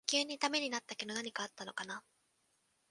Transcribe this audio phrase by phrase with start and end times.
[0.07, 2.03] 急にダメになったけど何かあったのかな